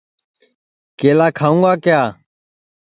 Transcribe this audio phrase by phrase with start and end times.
[0.99, 2.01] کیلا کھاؤں گا کِیا